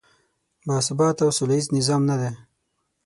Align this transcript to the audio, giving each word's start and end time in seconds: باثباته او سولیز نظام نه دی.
باثباته 0.67 1.21
او 1.25 1.31
سولیز 1.37 1.65
نظام 1.77 2.01
نه 2.09 2.15
دی. 2.21 2.31